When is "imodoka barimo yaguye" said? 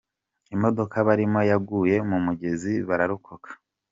0.55-1.95